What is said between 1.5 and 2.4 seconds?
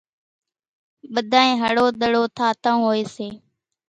هڙو ۮڙو